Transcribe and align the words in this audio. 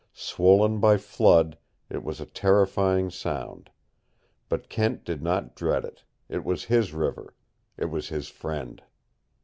Swollen 0.13 0.79
by 0.79 0.97
flood, 0.97 1.59
it 1.87 2.03
was 2.03 2.19
a 2.19 2.25
terrifying 2.25 3.11
sound. 3.11 3.69
But 4.49 4.67
Kent 4.67 5.03
did 5.05 5.21
not 5.21 5.55
dread 5.55 5.85
it. 5.85 6.05
It 6.27 6.43
was 6.43 6.63
his 6.63 6.91
river; 6.91 7.35
it 7.77 7.85
was 7.85 8.07
his 8.09 8.27
friend. 8.27 8.81